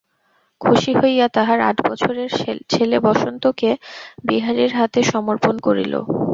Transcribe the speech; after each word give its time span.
খুশি 0.61 0.91
হইয়া 1.01 1.25
তাহার 1.35 1.59
আট 1.69 1.77
বছরের 1.87 2.29
ছেলে 2.69 2.97
বসন্তকে 3.07 3.69
বিহারীর 4.27 4.71
হাতে 4.79 4.99
সমর্পণ 5.11 5.55
করিল। 5.67 5.93